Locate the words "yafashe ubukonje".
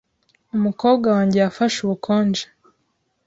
1.43-2.45